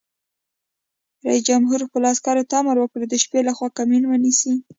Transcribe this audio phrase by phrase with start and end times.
[1.25, 4.53] رئیس جمهور خپلو عسکرو ته امر وکړ؛ د شپې لخوا کمین ونیسئ!